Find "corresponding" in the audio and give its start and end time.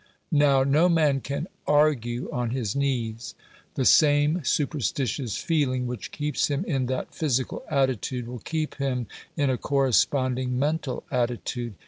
9.59-10.57